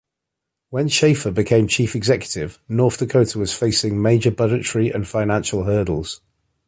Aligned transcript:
When 0.71 0.87
Schafer 0.89 1.31
became 1.31 1.67
chief 1.67 1.95
executive, 1.95 2.57
North 2.67 2.97
Dakota 2.97 3.37
was 3.37 3.53
facing 3.53 4.01
major 4.01 4.31
budgetary 4.31 4.89
and 4.89 5.07
financial 5.07 5.65
hurdles. 5.65 6.21